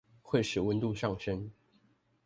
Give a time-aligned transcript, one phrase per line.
[0.23, 1.51] 會使溫度上昇